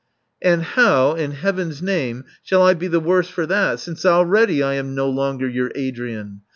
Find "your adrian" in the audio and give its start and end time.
5.47-6.41